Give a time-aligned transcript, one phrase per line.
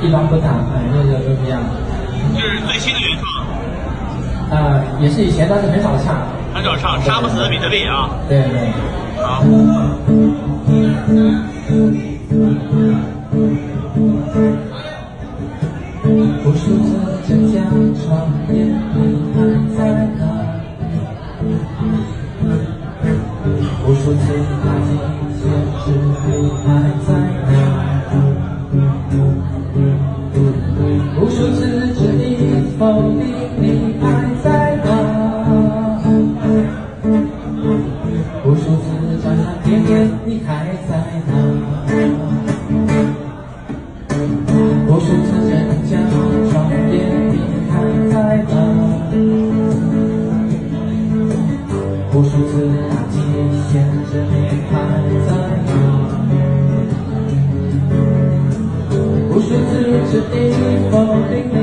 [0.00, 1.60] 一般不打，反正就就这样。
[2.34, 3.24] 这是最新的原创，
[4.50, 6.16] 啊，也是以前，但是很少唱。
[6.54, 8.10] 很少唱，杀不死比特币啊！
[8.28, 8.72] 对对对，
[9.22, 9.42] 好。
[31.20, 31.58] 无数次
[31.94, 32.32] 质疑
[32.78, 32.82] 否
[33.18, 33.20] 定，
[33.60, 33.64] 你
[34.00, 34.02] 还
[34.42, 34.46] 在
[34.84, 34.88] 吗？
[38.44, 38.86] 无数次
[39.22, 39.90] 张牙天脸，
[40.24, 40.48] 你还
[40.88, 40.90] 在
[41.26, 41.30] 吗？
[44.88, 45.52] 无数次真
[45.84, 46.52] 假装
[46.90, 46.94] 点，
[47.30, 47.34] 你
[47.70, 47.72] 还
[48.10, 48.14] 在
[48.46, 48.50] 吗？
[52.12, 53.14] 无数次拿极
[53.70, 53.72] 限
[54.10, 54.77] 证明。
[60.12, 60.50] sẽ đi
[60.90, 61.57] vào tình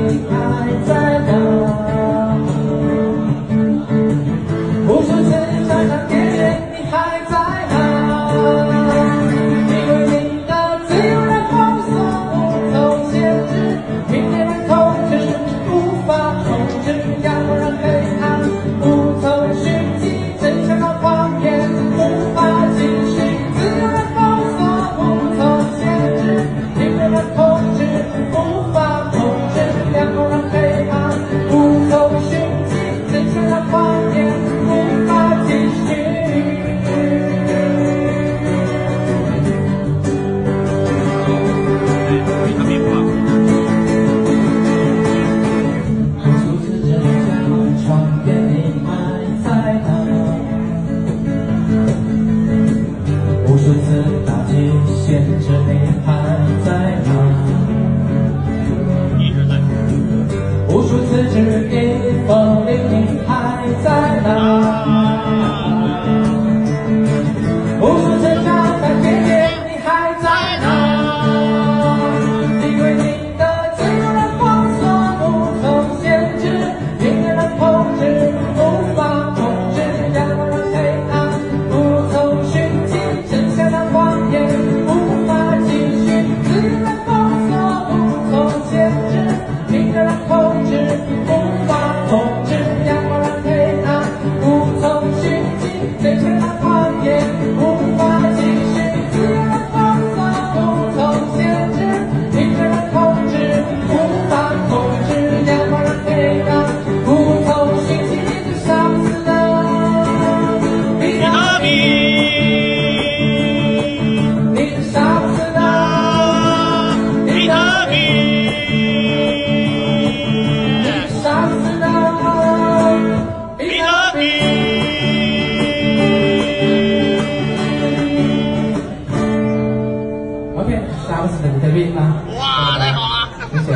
[131.76, 133.72] 哇，太好啊，杀不死，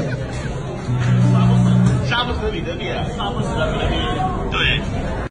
[2.08, 4.19] 杀不死你的脸，杀不死你的脸。